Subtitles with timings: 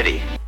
[0.00, 0.39] already.